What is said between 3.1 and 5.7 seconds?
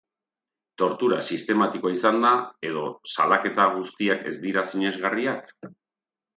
salaketa guztiak ez dira sinesgarriak?